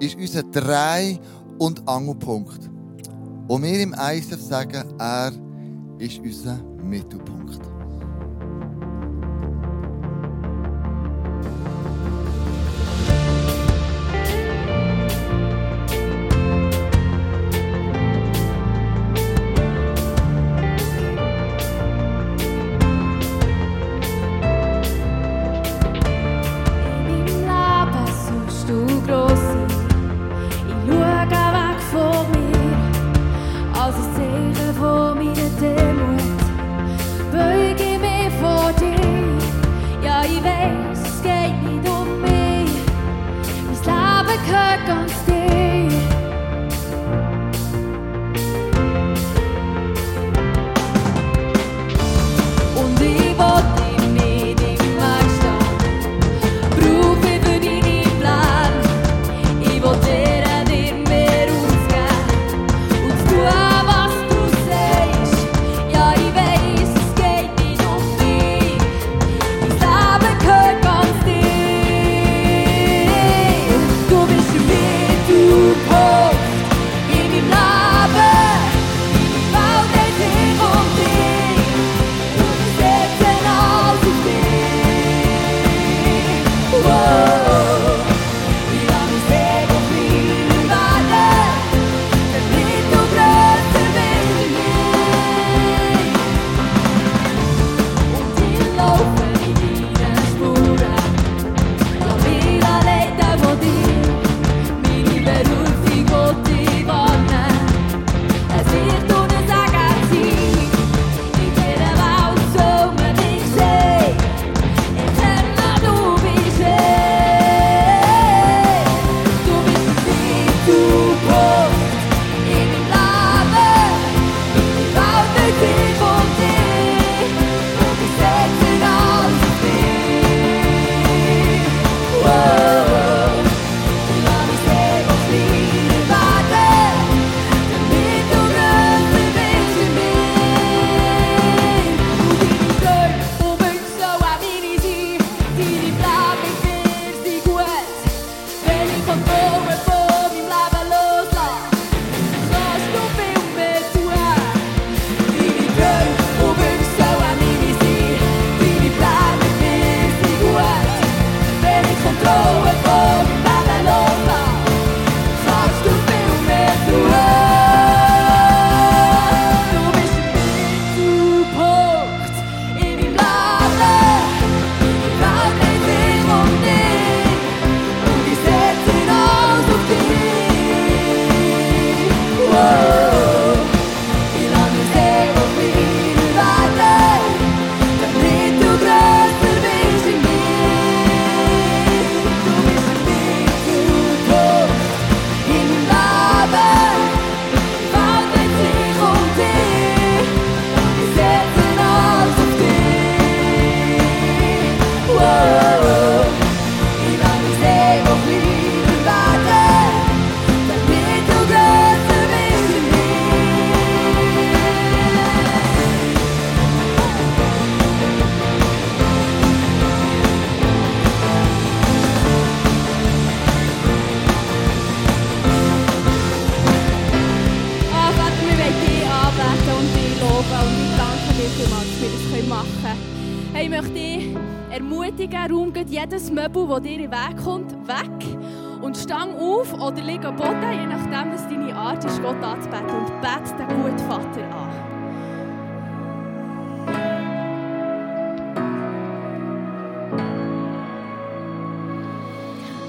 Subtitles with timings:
[0.00, 1.18] ist unser Drei-
[1.58, 2.70] und Angelpunkt.
[3.48, 5.32] Und wir im ISF sagen, er
[5.98, 7.60] ist unser Mittelpunkt.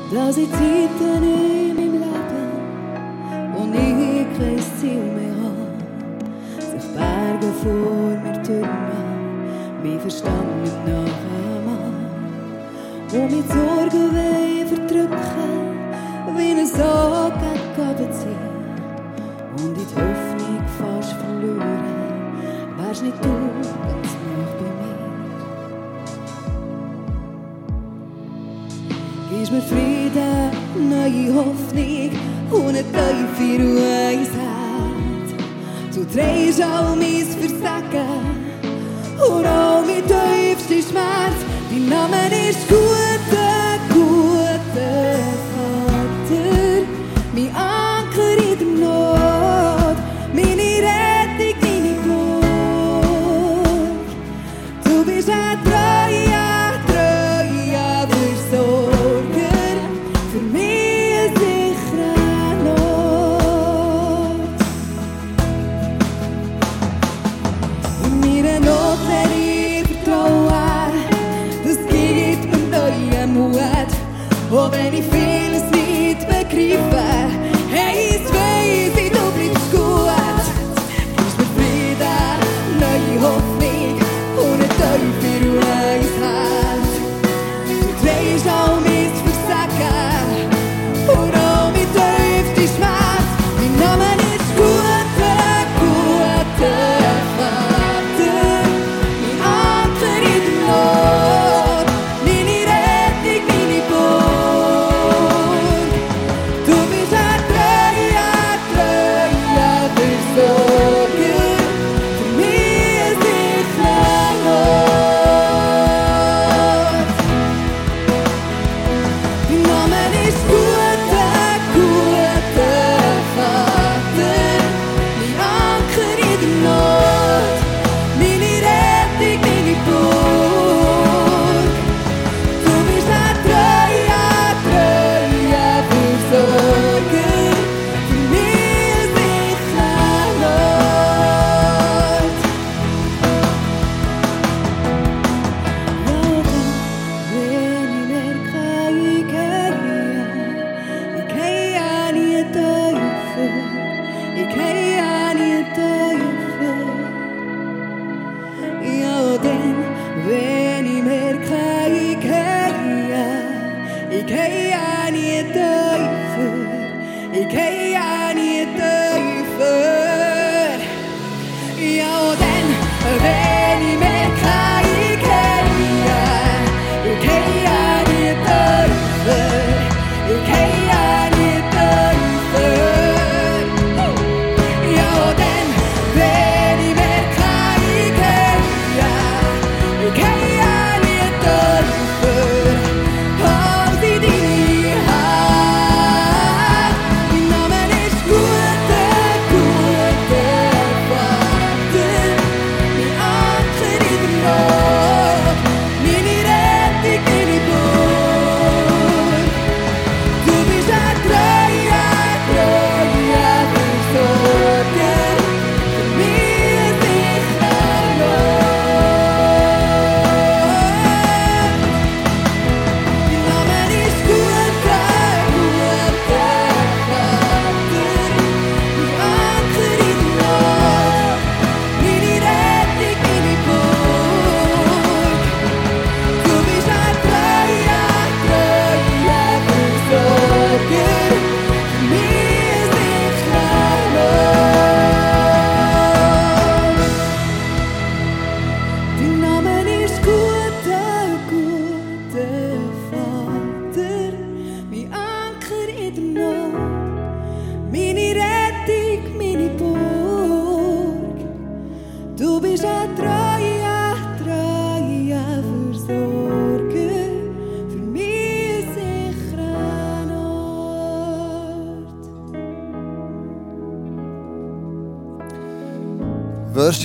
[0.09, 2.50] Da sind Zeiten in meinem Leben,
[3.54, 5.68] wo ich kein Ziel mehr habe.
[6.62, 11.38] Sich Berge vor mir türmen, mein Verstand nicht nachher
[13.09, 15.77] wo mich die Sorgen wollen verdrücken,
[16.36, 17.33] wie ein Sog
[17.75, 18.57] gegen ziehen
[19.57, 21.86] und in die Hoffnung fast verloren,
[22.77, 24.16] wärst nicht du ganz
[29.49, 30.51] Gibst mir Frieden,
[30.89, 32.11] neue Hoffnung
[32.51, 35.27] und eine tiefe Weisheit.
[35.95, 38.25] Du drehst all mein Versagen
[39.17, 41.39] und all mein tiefster Schmerz.
[41.69, 43.06] Dein Name ist guter,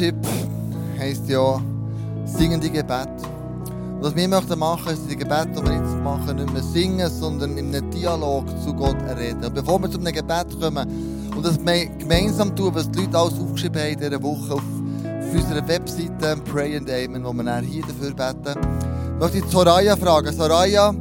[0.03, 0.27] Worship
[0.99, 1.63] heisst ja
[2.25, 3.09] singende Gebet.
[3.95, 7.09] Und was wir möchten machen, ist die Gebete, die wir jetzt machen, nicht mehr singen,
[7.09, 9.45] sondern in einem Dialog zu Gott reden.
[9.45, 13.39] Und bevor wir zu einem Gebet kommen und das gemeinsam tun, was die Leute alles
[13.39, 17.65] aufgeschrieben haben in dieser Woche auf, auf unserer Webseite Pray and Amen, wo wir dann
[17.65, 18.59] hier dafür beten,
[19.21, 20.33] möchte ich Soraya fragen.
[20.33, 20.93] Soraya,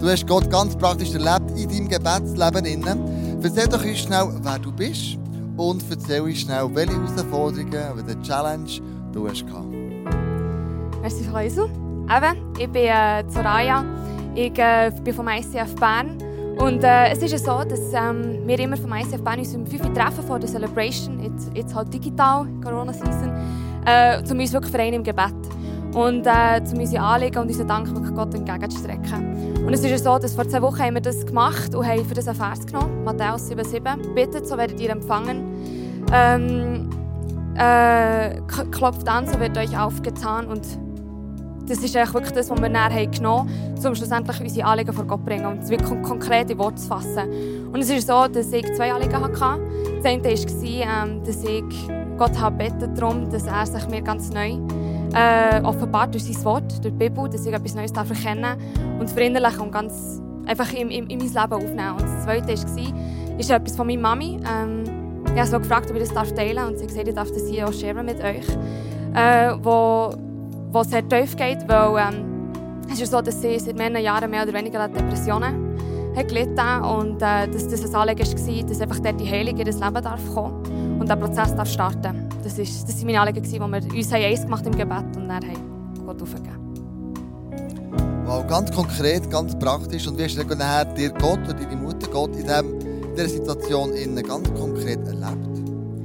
[0.00, 3.42] du hast Gott ganz praktisch erlebt in deinem Gebetsleben.
[3.42, 5.18] Erzähl doch uns schnell, wer du bist
[5.56, 8.70] und erzähl uns schnell, welche Herausforderungen die Challenge
[9.12, 9.66] du hast gehabt.
[11.02, 11.40] Merci, Frau.
[11.40, 13.84] Eben, ich bin äh, Soraya.
[14.34, 16.18] Ich äh, bin vom ICF Bern.
[16.58, 19.66] Und äh, es ist ja so, dass ähm, wir immer vom ICF Bern uns um
[19.66, 23.30] 5 Uhr treffen vor der Celebration, jetzt, jetzt halt digital, Corona-Season,
[23.84, 25.34] äh, um uns wirklich vereinen im Gebet.
[25.96, 29.64] Und äh, um unsere Anliegen und unseren Dank wirklich Gott entgegenzustrecken.
[29.66, 32.12] Und es ist so, dass vor zwei Wochen haben wir das gemacht und haben für
[32.12, 34.14] das einen Vers genommen, Matthäus 7,7.
[34.14, 36.04] Bittet, so werdet ihr empfangen.
[36.12, 36.90] Ähm,
[37.56, 40.48] äh, klopft an, so wird euch aufgetan.
[40.48, 40.66] Und
[41.66, 45.06] das ist eigentlich wirklich das, was wir haben genommen haben, um schlussendlich unsere Anliegen vor
[45.06, 47.70] Gott zu bringen und es wirklich kon- konkret in Worte zu fassen.
[47.72, 49.30] Und es ist so, dass ich zwei Anliegen hatte.
[49.96, 51.64] Das eine war, ähm, dass ich
[52.18, 54.58] Gott habe darum, dass er sich mir ganz neu
[55.16, 58.56] äh, offenbart durch sein Wort, durch die Bibel, dass ich etwas Neues darf erkennen
[59.00, 61.92] und verinnerlichen und ganz einfach in, in, in mein Leben aufnehmen.
[61.92, 64.38] Und das zweite war, ist etwas von meiner Mami.
[64.46, 64.84] Ähm,
[65.26, 67.30] ich habe sie gefragt, ob ich das teilen darf und sie hat gesagt, ich darf
[67.30, 68.46] das hier auch sharen mit euch.
[69.14, 70.14] Äh, wo,
[70.70, 72.52] wo sehr tief geht, weil ähm,
[72.92, 75.76] es ist so, dass sie seit mehreren Jahren mehr oder weniger an Depressionen
[76.14, 79.64] hat gelitten und äh, dass das ein Anliegen war, dass einfach dort die Heilung in
[79.64, 82.25] das Leben darf kommen und der Prozess darf starten.
[82.46, 86.06] Das ist, das meine Anliegen, die wir uns eins gemacht im Gebet und dann haben
[86.06, 86.56] Gott aufgegeben.
[88.24, 90.06] Wow, ganz konkret, ganz praktisch.
[90.06, 93.16] Und wie hast du dann nachher dir Gott oder deine Mutter Gott in, dem, in
[93.16, 95.60] dieser Situation innen ganz konkret erlebt?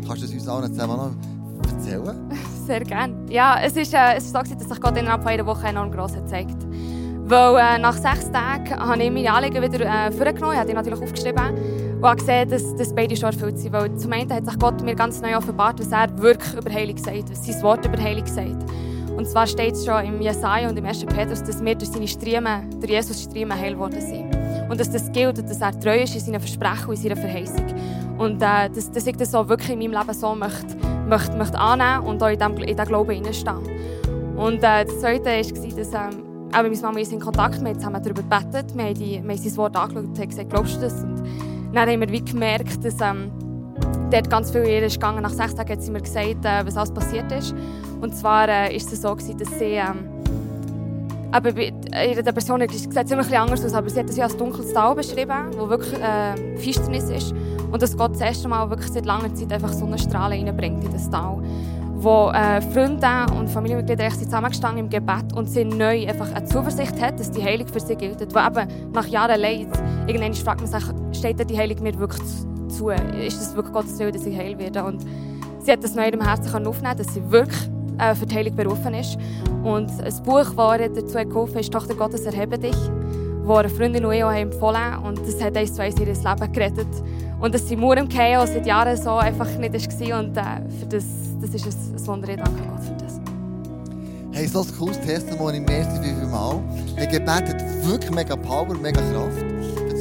[0.08, 2.18] Kannst du das uns allen zusammen noch erzählen?
[2.66, 3.14] Sehr gerne.
[3.30, 5.68] Ja, es ist, äh, es ist so, gewesen, dass sich Gott innerhalb von einer Woche
[5.68, 6.58] enorm gross hat gezeigt
[7.26, 10.54] Weil äh, nach sechs Tagen habe ich meine Anliegen wieder äh, vorgenommen.
[10.54, 13.74] Ich habe die natürlich aufgeschrieben und habe gesehen, dass, dass beide schon erfüllt sind.
[13.74, 16.98] Weil zum einen hat sich Gott mir ganz neu offenbart, was er wirklich über Heilung
[16.98, 18.64] sagt, was sein Wort über Heilung sagt.
[19.16, 21.06] Und zwar steht es schon im Jesaja und im 1.
[21.06, 24.26] Petrus, dass wir durch seine Striemen, durch Jesus Striemen heil worden sind.
[24.68, 27.18] Und dass das gilt und dass er treu ist in seinen Versprechen und in seiner
[27.18, 27.66] Verheißung.
[28.18, 30.76] Und äh, dass, dass ich das so wirklich in meinem Leben so möchte,
[31.08, 33.60] möchte, möchte annehmen und auch in dem Glauben hineinstehen.
[34.38, 37.76] Und äh, das Zweite war, dass ähm, auch meine Mama ich in Kontakt wir haben
[37.76, 38.76] zusammen darüber gebetet.
[38.76, 41.04] Wir haben, die, wir haben sein Wort angeschaut und gesagt, glaubst du das?
[41.04, 41.22] Und
[41.74, 43.32] dann haben wir wie gemerkt, dass ähm,
[44.12, 45.24] dort ganz viel ihr ist gegangen.
[45.24, 47.56] Nach sechs Tagen hat sie mir gesagt, äh, was alles passiert ist.
[48.02, 50.12] Und zwar äh, es so gewesen, dass sie ähm,
[51.32, 54.74] aber bei der Person sieht ziemlich anders aus, aber sie hat es ja als dunkles
[54.74, 57.34] Tal beschrieben, wo wirklich äh, Finsternis ist.
[57.72, 61.10] Und dass Gott das erste Mal wirklich seit langer Zeit einfach Sonnenstrahlen reinbringt in das
[61.10, 61.42] Tal.
[61.96, 67.00] Wo äh, Freunde und Familienmitglieder echt zusammengestanden im Gebet und sie neu einfach eine Zuversicht
[67.02, 68.20] hat, dass die Heilung für sie gilt.
[68.36, 69.70] Wo eben nach Jahren Leid,
[70.08, 70.84] irgendwann fragt man sich,
[71.22, 72.22] steht die Heilung mir wirklich
[72.70, 72.90] zu?
[72.90, 74.84] Ist es wirklich Gottes Willen, dass ich heil werde?
[74.84, 75.06] Und
[75.60, 78.56] sie hat das neu in dem Herzen aufnehmen dass sie wirklich äh, für die Heilung
[78.56, 79.18] berufen ist.
[79.64, 82.76] Und ein Buch, das dazu geholfen ist, «Tochter Gottes, erhebe dich»,
[83.48, 85.06] das eine Freundin und ich empfohlen haben.
[85.06, 86.88] Und das hat eins zu eins ihr Leben gerettet.
[87.40, 90.20] Und dass sie Mauer im Chaos seit Jahren so einfach nicht war.
[90.20, 90.42] Und äh,
[90.80, 91.06] für das,
[91.40, 92.30] das ist ein, ein Wunder.
[92.30, 93.20] Ich danke Gott für das.
[94.32, 96.62] Hey, so ein cooles Testimony, merci vielmals.
[96.96, 99.51] Hey, Gebet hat wirklich mega Power, mega Kraft.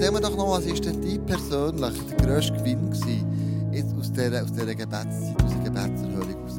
[0.01, 2.91] Erzähl mir doch noch, was ist denn dein persönlich der grösste Gewinn
[3.71, 6.59] jetzt aus dieser, aus dieser Gebetszeit, aus der Gebetserhörung raus?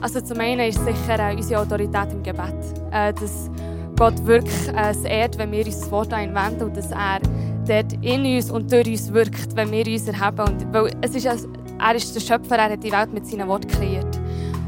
[0.00, 2.56] Also zum einen ist sicher äh, unsere Autorität im Gebet.
[2.90, 3.48] Äh, dass
[3.96, 7.20] Gott wirklich äh, es ehrt, wenn wir uns das Wort anwenden und dass er
[7.68, 10.40] dort in uns und durch uns wirkt, wenn wir uns erheben.
[10.40, 13.68] Und, weil es ist, er ist der Schöpfer, er hat die Welt mit seinen Worten
[13.68, 14.20] kreiert.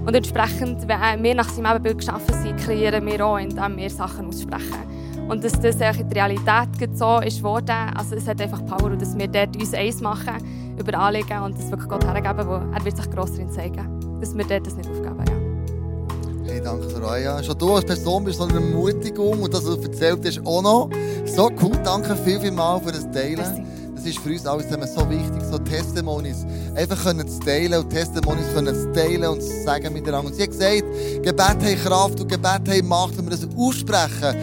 [0.06, 4.28] Und entsprechend, wenn wir nach seinem Ebenbild geschaffen sind, kreieren wir auch, indem wir Sachen
[4.28, 5.01] aussprechen.
[5.28, 9.00] Und dass das in die Realität so ist worden, also es hat einfach Power und
[9.00, 10.34] dass wir dort uns eins machen,
[10.78, 14.36] über Anliegen und das wirklich Gott hergeben, wo er wird sich gross drin zeigen dass
[14.36, 15.24] wir dort das nicht aufgeben.
[15.28, 16.52] Ja.
[16.52, 17.42] Hey, danke Soraya.
[17.42, 20.62] Schon du als Person bist so eine Ermutigung und das, was du erzählt hast, auch
[20.62, 20.90] noch.
[21.26, 23.36] So cool, danke viel, viel mal für das Teilen.
[23.36, 23.62] Merci.
[24.02, 26.44] Das ist für uns alles so wichtig, so Testimonies
[26.74, 30.28] einfach können zu teilen und Testimonies können zu teilen und zu sagen miteinander.
[30.28, 30.82] Und sie hat gesagt,
[31.22, 34.36] Gebet hat Kraft und Gebet hat Macht, wenn wir das aussprechen,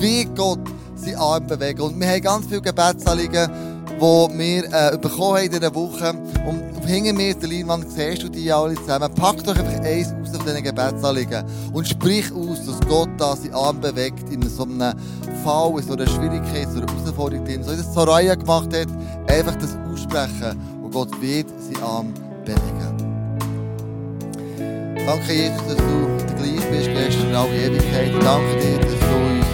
[0.00, 0.58] wie Gott
[1.16, 1.80] Arm bewegt.
[1.80, 3.48] Und wir haben ganz viele Gebetsanliegen,
[3.96, 6.14] die wir äh, bekommen haben in dieser Woche.
[6.46, 9.12] Und hinter mir der Leinwand siehst du die alle zusammen.
[9.14, 13.54] Pack doch einfach eins aus von diesen Gebetsanliegen und sprich aus, dass Gott da seinen
[13.54, 14.94] Arm bewegt in so einem
[15.42, 17.62] Fall, in so einer Schwierigkeit, so einer Herausforderung drin.
[17.62, 18.88] So wie das Soraya gemacht hat,
[19.28, 23.04] einfach das aussprechen und Gott wird seinen Arm bewegen.
[25.06, 28.12] Danke, Jesus, dass du der gleich bist gestern in alle Ewigkeit.
[28.22, 29.46] Danke dir, dass du uns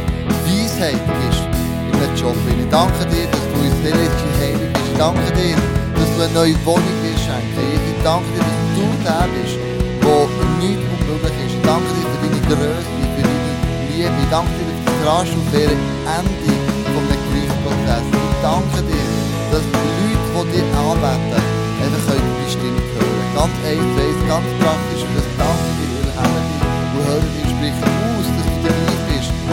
[0.46, 1.59] Weisheit gibst
[2.00, 2.36] diesem Job.
[2.48, 4.94] Ich danke dir, dass du uns seelische Heilung bist.
[4.96, 5.56] Danke dir,
[5.94, 7.60] dass du eine neue Wohnung willst schenken.
[7.60, 9.58] Ich danke dir, dass du der bist,
[10.00, 10.28] wo
[10.60, 11.54] nichts unmöglich ist.
[11.56, 13.52] Ich danke dir für deine Größe, für deine
[13.92, 14.16] Liebe.
[14.16, 15.76] Ich danke dir für das rasch und faire
[16.16, 16.52] Ende
[16.92, 18.06] von dem Gerichtsprozess.
[18.08, 19.06] Ich danke dir,
[19.52, 21.42] dass die Leute, die dir anbeten,
[21.84, 23.28] einfach deine Stimme hören.
[23.36, 25.02] Ganz eins, ganz praktisch.
[25.04, 28.09] Und das danke dir, wir und hören dich sprechen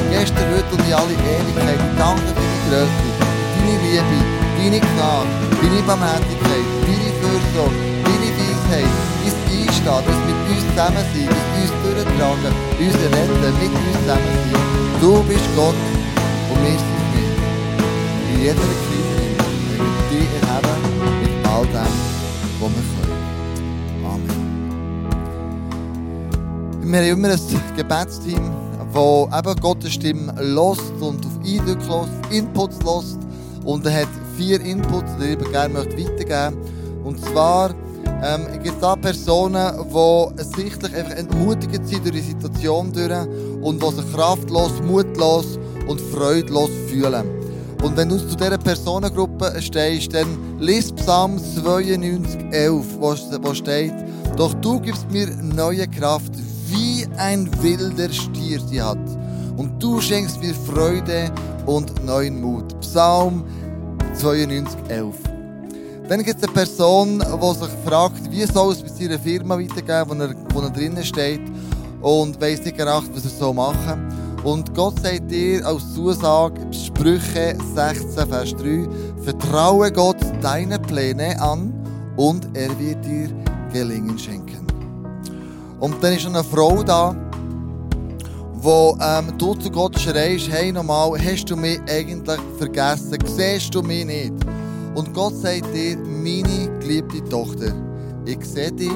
[0.10, 1.80] Gestern, heute und in alle Ewigkeit.
[1.98, 3.08] Danke für deine Größe,
[3.58, 4.18] deine Liebe,
[4.58, 5.30] deine Gnade,
[5.62, 8.92] deine Barmherzigkeit, deine Fürsorge, deine Weisheit,
[9.24, 9.36] dein
[9.68, 14.66] Einstehen, dass mit uns zusammen sein, dass uns durchtragen, uns retten, mit uns zusammen sein.
[15.02, 15.80] Du bist Gott
[16.50, 17.32] und wir sind mit.
[18.30, 20.78] In jeder Krise, wenn wir dich erheben,
[21.22, 21.94] mit all dem,
[22.60, 23.22] was wir können.
[24.06, 24.38] Amen.
[26.82, 28.46] Wir haben immer ein Gebetsteam,
[28.94, 33.20] das eben Gottes Stimme lost und auf Eindrücke lost, Inputs lost.
[33.66, 36.58] Und er hat vier Inputs, die ich gerne weitergeben möchte.
[37.04, 37.72] Und zwar
[38.24, 43.12] ähm, gibt es da Personen, die sichtlich einfach entmutigt sind durch die Situation durch
[43.62, 47.26] und die sich kraftlos, mutlos und freudlos fühlen.
[47.84, 53.94] Und wenn du zu dieser Personengruppe stehst, dann liest Psalm 92, 11, wo, wo steht,
[54.36, 56.34] doch du gibst mir neue Kraft,
[56.70, 58.98] wie ein wilder Stier sie hat.
[59.58, 61.32] Und du schenkst mir Freude
[61.66, 62.80] und neuen Mut.
[62.82, 63.44] Psalm
[64.14, 65.16] 92, 11.
[66.08, 70.36] Dann gibt es eine Person, die sich fragt, wie soll es bei seiner Firma weitergehen,
[70.54, 71.42] wo er, drinnen steht
[72.02, 74.28] und weiss nicht gerecht, was er so machen soll.
[74.44, 78.88] Und Gott sagt dir als Zusage, Sprüche 16, Vers 3,
[79.24, 81.74] vertraue Gott deine Pläne an
[82.16, 83.30] und er wird dir
[83.74, 84.67] Gelingen schenken.
[85.80, 87.16] Und dann ist eine Frau da,
[88.54, 93.18] wo ähm, du zu Gott schreist, hey nochmal, hast du mich eigentlich vergessen?
[93.26, 94.34] Siehst du mich nicht?
[94.96, 97.72] Und Gott sagt dir, meine geliebte Tochter,
[98.26, 98.92] ich sehe dich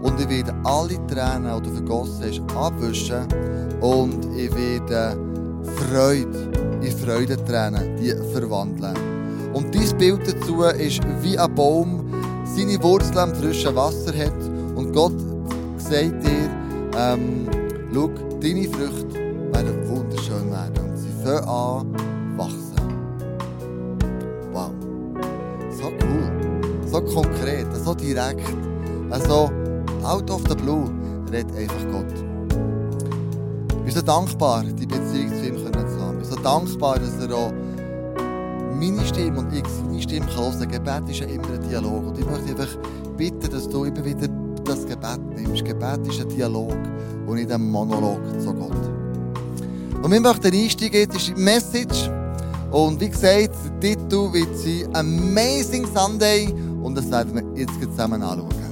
[0.00, 3.26] und ich werde alle Tränen, die du vergossen hast, abwischen
[3.80, 5.18] und ich werde
[5.76, 8.96] Freude in Freudentränen die verwandeln.
[9.52, 12.04] Und dieses Bild dazu ist wie ein Baum
[12.44, 15.12] seine Wurzeln im frischen Wasser hat und Gott
[15.88, 16.50] sagt dir,
[16.98, 17.46] ähm,
[17.94, 18.08] schau,
[18.40, 19.14] deine Früchte
[19.52, 21.94] werden wunderschön werden und sie fangen an
[22.36, 22.76] wachsen.
[24.52, 24.70] Wow.
[25.70, 28.42] so cool, so konkret, so direkt,
[29.10, 29.50] also
[30.02, 30.90] out of the blue,
[31.30, 32.14] redet einfach Gott.
[33.84, 36.18] Bin so dankbar, die Beziehung zu ihm zu haben.
[36.18, 37.52] Bin so dankbar, dass er auch
[38.74, 40.68] meine Stimme und ich seine Stimme kann hören.
[40.68, 42.08] Gebet ist ja immer ein Dialog.
[42.08, 42.76] Und ich möchte einfach
[43.16, 44.28] bitten, dass du immer wieder
[44.68, 45.64] das Gebet nimmst.
[45.64, 46.76] Gebet ist ein Dialog
[47.26, 48.72] und nicht ein Monolog zu Gott.
[50.02, 52.10] Und wir möchten einsteigen, jetzt ist die Message.
[52.70, 56.52] Und wie gesagt, der Titel wird sein Amazing Sunday.
[56.82, 58.65] Und das werden wir jetzt zusammen anschauen.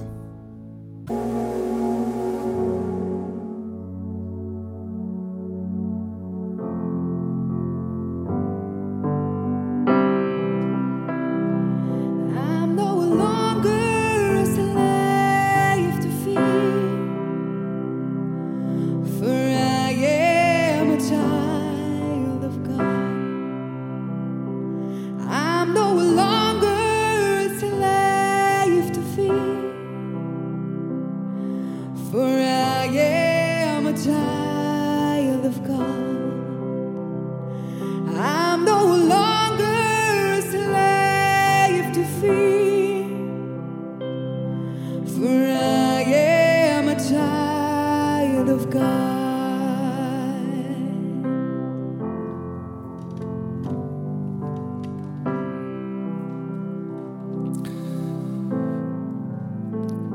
[48.74, 48.80] Ja,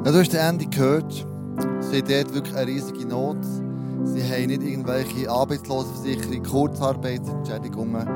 [0.03, 1.25] du hast den Andy gehört.
[1.79, 3.37] Sie haben dort wirklich eine riesige Not.
[4.03, 8.07] Sie haben nicht irgendwelche Arbeitslosenversicherung, Kurzarbeitsentschädigungen,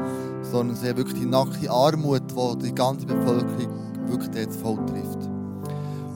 [0.42, 3.70] sondern sie haben wirklich die nackte Armut, die die ganze Bevölkerung
[4.08, 5.33] wirklich dort voll trifft.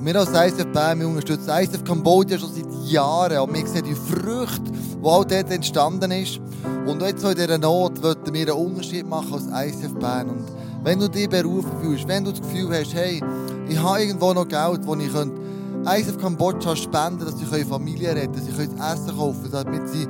[0.08, 4.72] Wir als ICF Bern, unterstützen ICF Kambodscha schon seit Jahren und wir sehen die Früchte,
[4.72, 6.40] die auch dort entstanden ist.
[6.86, 10.30] Und jetzt in dieser Not wollten wir einen Unterschied machen als ICF Bern.
[10.30, 10.46] Und
[10.82, 13.22] wenn du dich berufen fühlst, wenn du das Gefühl hast, hey,
[13.68, 15.42] ich habe irgendwo noch Geld, das ich könnte
[15.86, 20.08] ICF Kambodscha spenden, dass sie Familie retten dass sie Essen kaufen damit sie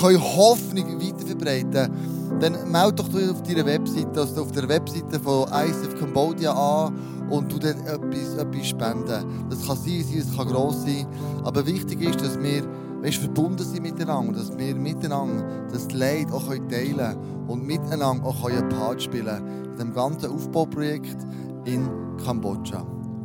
[0.00, 5.98] Hoffnung weiterverbreiten können, dann melde doch auf deiner Webseite, also auf der Webseite von ICF
[6.00, 6.94] Cambodia an
[7.30, 9.48] und du dann etwas, etwas spenden.
[9.50, 11.06] Das kann sein, sein, es kann gross sein,
[11.44, 12.62] aber wichtig ist, dass wir
[13.02, 18.44] weißt, verbunden sind miteinander, dass wir miteinander das Leid auch teilen können und miteinander auch
[18.48, 21.16] einen Part spielen können in diesem ganzen Aufbauprojekt
[21.64, 21.88] in
[22.24, 22.80] Kambodscha.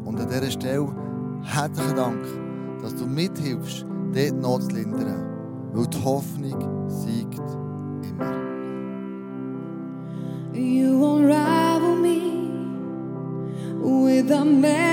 [0.06, 0.88] Und an dieser Stelle
[1.44, 2.26] herzlichen Dank,
[2.82, 5.26] dass du mithilfst, dort Not zu lindern.
[5.74, 7.40] Weil die Hoffnung siegt
[8.10, 8.50] immer.
[10.54, 10.89] You
[14.50, 14.89] man.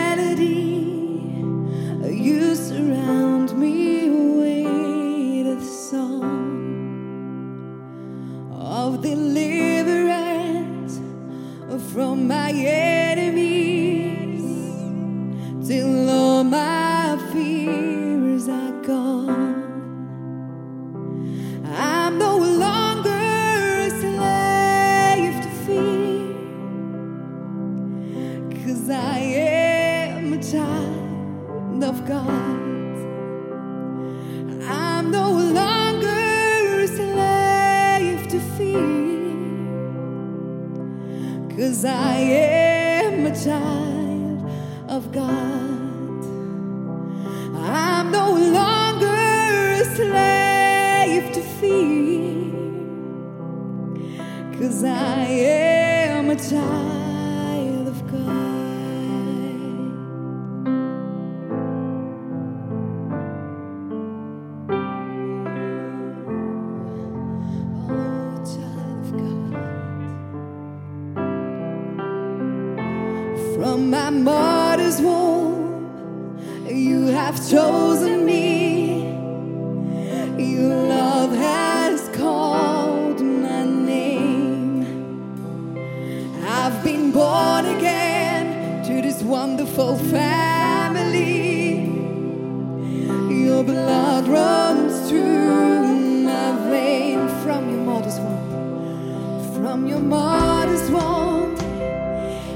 [99.76, 101.54] From your mother's womb,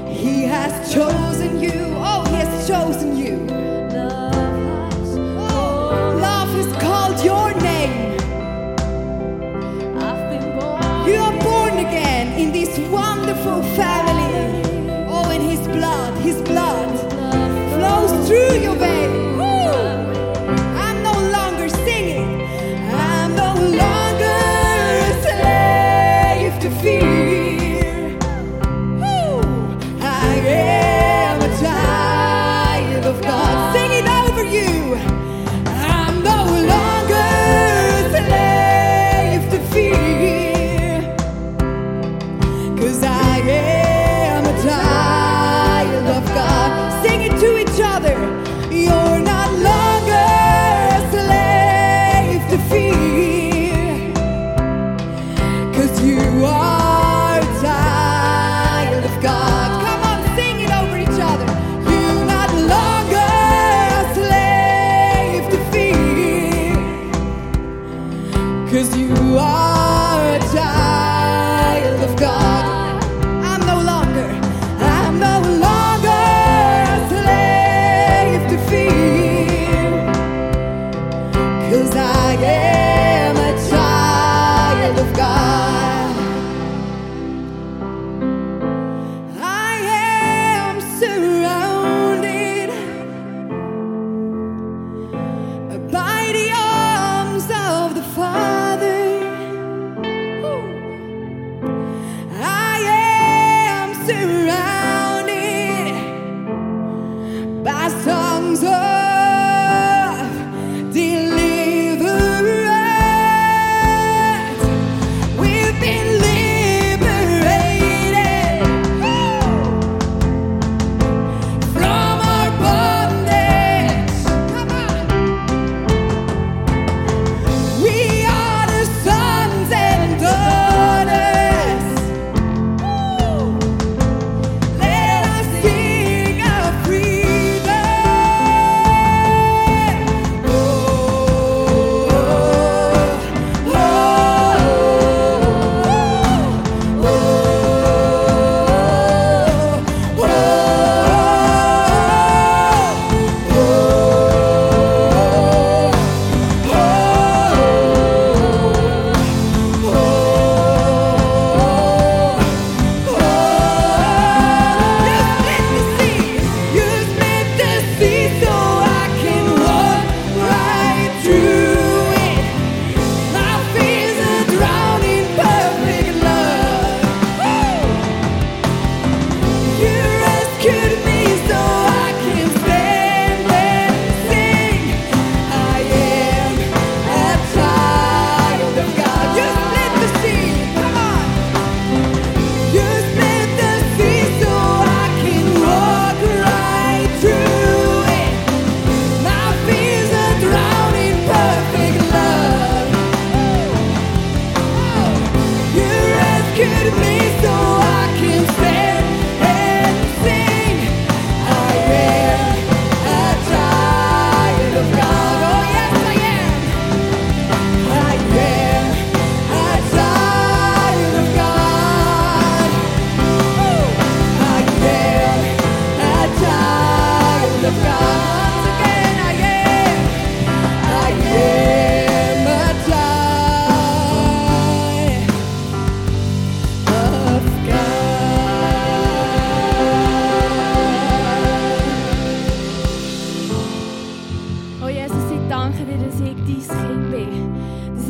[0.07, 1.93] He has chosen you.
[1.97, 3.37] Oh, He has chosen you.
[6.17, 8.17] Love has called your name.
[10.01, 11.07] I've been born.
[11.07, 13.61] You are born again in this wonderful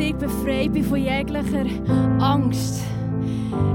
[0.10, 1.66] befreit bin von jeglicher
[2.20, 2.82] Angst.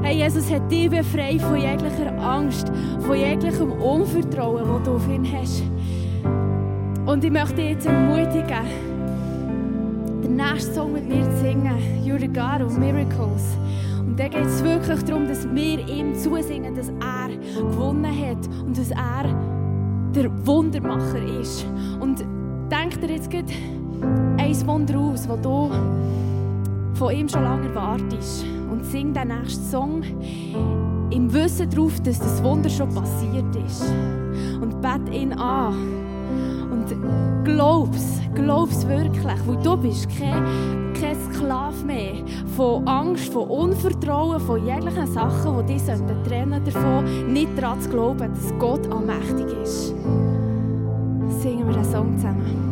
[0.03, 5.27] Hey, Jesus hat dich befreit von jeglicher Angst, von jeglichem Unvertrauen, das du auf ihn
[5.33, 5.63] hast.
[7.07, 8.65] Und ich möchte dich jetzt ermutigen,
[10.25, 13.57] den nächsten Song mit mir zu singen, You're God of Miracles.
[14.01, 18.77] Und da geht es wirklich darum, dass wir ihm zusingen, dass er gewonnen hat und
[18.77, 19.33] dass er
[20.15, 21.67] der Wundermacher ist.
[22.01, 22.25] Und
[22.71, 23.45] denk dir jetzt gut
[24.39, 25.71] ein Wunder aus, das du
[26.95, 28.45] von ihm schon lange erwartest.
[28.71, 30.03] Und sing den nächsten Song
[31.11, 33.85] im Wissen darauf, dass das Wunder schon passiert ist.
[34.61, 35.75] Und bett ihn an.
[36.71, 42.15] Und glaub's, glaub's wirklich, weil du bist kein, kein Sklave mehr
[42.57, 45.83] von Angst, von Unvertrauen, von jeglichen Sachen, die dich
[46.27, 49.95] trennen davon, nicht daran zu glauben, dass Gott allmächtig ist.
[51.41, 52.66] Singen wir den Song zusammen.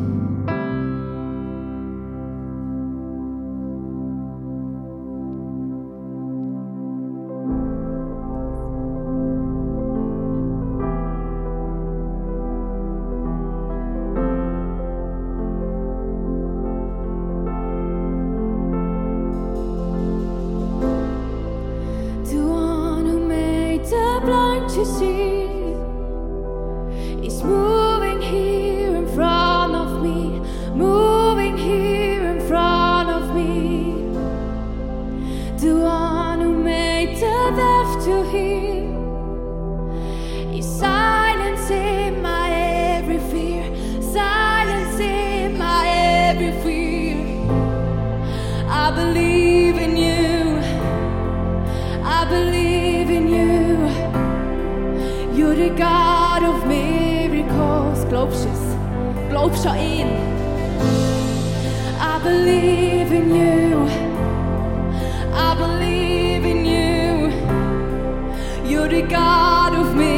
[68.65, 70.14] You're the God of me.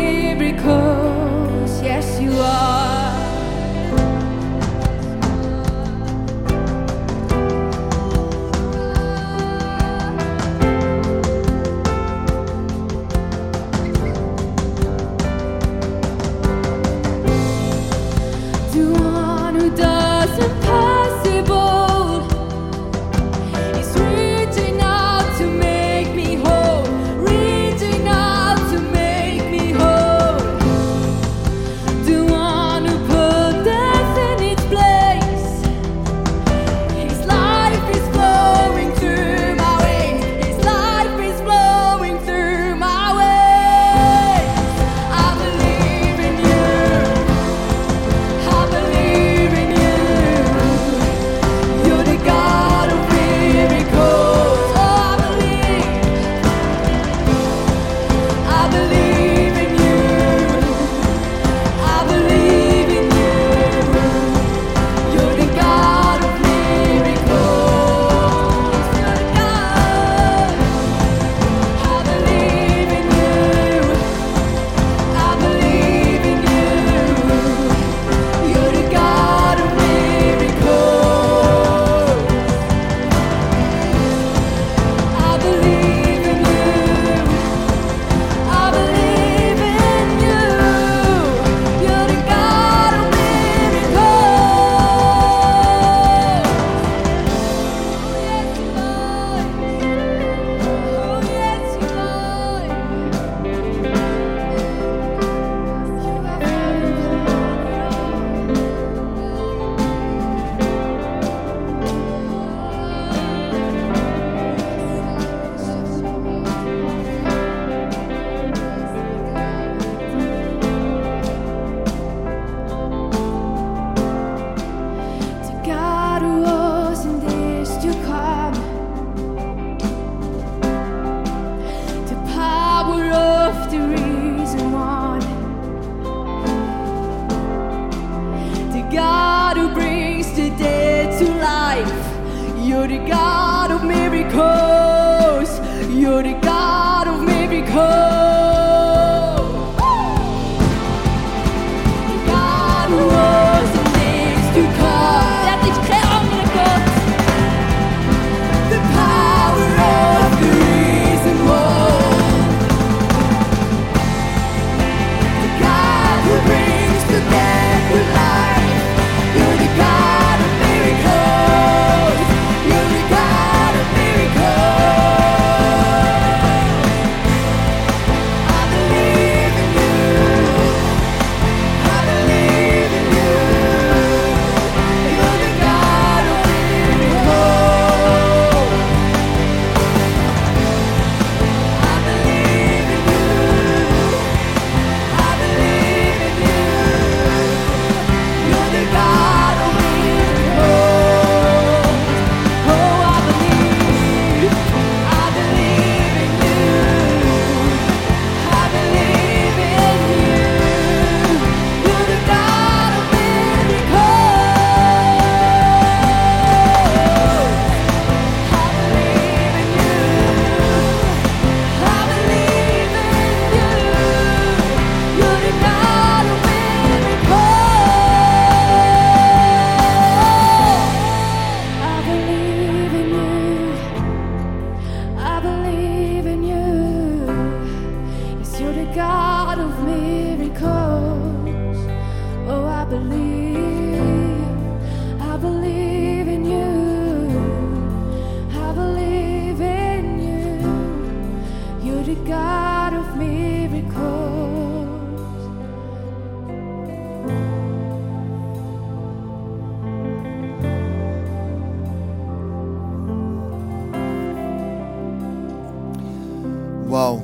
[266.88, 267.20] Wow.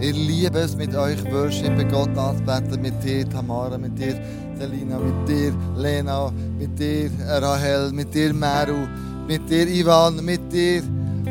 [0.00, 4.18] Ich liebe es, mit euch Worshipen, Gott anzubeten, mit dir, Tamara, mit dir,
[4.58, 8.86] Selina, mit dir, Lena, mit dir, Rahel, mit dir, Meru,
[9.28, 10.82] mit dir, Ivan, mit dir,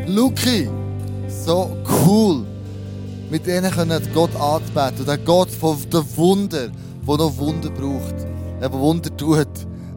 [0.06, 0.70] Luki.
[1.28, 1.76] So
[2.06, 2.49] cool
[3.30, 5.00] mit ihnen können Gott anzubeten.
[5.00, 8.16] Und der Gott von der Wunder, der noch Wunder braucht,
[8.62, 9.48] der Wunder tut,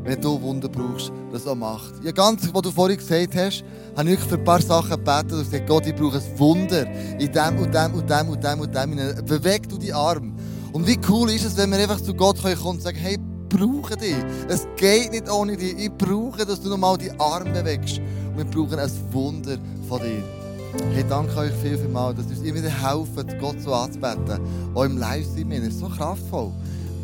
[0.05, 1.93] wenn du Wunder brauchst, das auch macht.
[2.03, 3.65] Ja, ganz, was du vorhin gesagt hast,
[3.97, 6.87] habe ich für ein paar Sachen gebetet und gesagt, Gott, ich brauche ein Wunder
[7.19, 9.25] in dem und dem und dem und dem und dem.
[9.25, 10.33] Beweg du die Arme.
[10.73, 13.59] Und wie cool ist es, wenn wir einfach zu Gott kommen und sagen, hey, ich
[13.59, 14.17] brauche dich.
[14.49, 15.77] Es geht nicht ohne dich.
[15.79, 18.01] Ich brauche, dass du nochmal die Arme bewegst.
[18.35, 20.42] Wir brauchen ein Wunder von dir.
[20.75, 24.41] Hey, danke euch viel, viel mal, dass ihr uns immer wieder helfen, Gott so anzubeten.
[24.75, 25.53] Auch im Livestream.
[25.53, 26.51] Es ist so kraftvoll.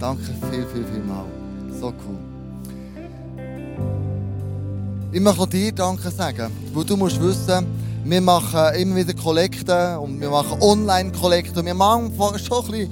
[0.01, 1.27] Danke viel, viel, viel mal.
[1.79, 2.17] So cool.
[5.13, 7.67] Ich möchte auch dir Danke sagen, weil du musst wissen,
[8.05, 11.67] wir machen immer wieder Kollekten und wir machen Online-Kollekten.
[11.67, 12.91] Wir haben schon ein bisschen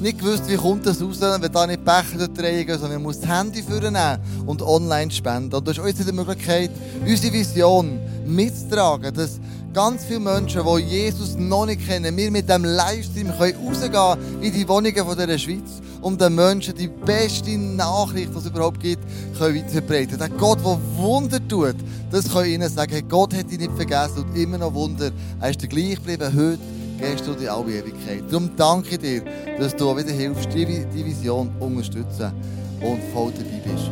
[0.00, 3.30] nicht gewusst, wie kommt das raus, wenn da nicht Becher tragen, sondern wir müssen das
[3.30, 5.54] Handy vornehmen und online spenden.
[5.54, 6.70] Und das ist uns die Möglichkeit,
[7.06, 9.38] unsere Vision mitzutragen, dass
[9.76, 14.50] ganz viele Menschen, die Jesus noch nicht kennen, wir mit dem Livestream rausgehen können in
[14.50, 19.02] die Wohnungen dieser Schweiz, um den Menschen die beste Nachricht, die es überhaupt gibt,
[19.36, 20.16] können weiterzubreiten.
[20.16, 21.74] Der Gott, der Wunder tut,
[22.10, 25.10] das kann ihnen sagen, Gott hat dich nicht vergessen und immer noch Wunder.
[25.42, 26.58] Er ist der gleich geblieben heute,
[26.98, 28.22] gestern und in alle Ewigkeit.
[28.30, 29.22] Darum danke ich dir,
[29.58, 32.32] dass du wieder hilfst, die Vision unterstützen
[32.80, 33.90] und voll dabei bist.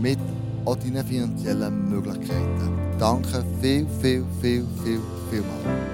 [0.00, 0.18] Mit
[0.64, 2.83] auch deinen finanziellen Möglichkeiten.
[2.98, 5.93] Danke viel, viel, viel, viel, viel mal.